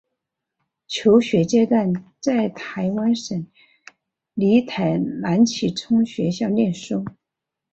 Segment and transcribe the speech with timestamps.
[0.87, 3.45] 求学阶段都在台湾省
[4.33, 7.05] 立台南启聪学校念书。